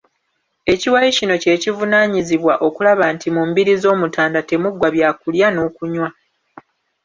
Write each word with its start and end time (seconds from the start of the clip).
Ekiwayi 0.73 1.09
kino 1.17 1.35
kye 1.43 1.53
kivunaanyizibwa 1.63 2.53
okulaba 2.67 3.05
nti 3.13 3.27
mu 3.35 3.41
mbiri 3.49 3.73
z’Omutanda 3.81 4.39
temuggwa 4.49 4.87
byakulya 4.95 5.47
n’okunywa. 5.51 6.09